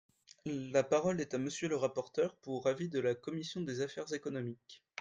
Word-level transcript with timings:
La 0.73 0.81
parole 0.81 1.21
est 1.21 1.35
à 1.35 1.37
Monsieur 1.37 1.67
le 1.69 1.75
rapporteur 1.75 2.33
pour 2.37 2.65
avis 2.65 2.89
de 2.89 2.99
la 2.99 3.13
commission 3.13 3.61
des 3.61 3.81
affaires 3.81 4.11
économiques. 4.13 4.81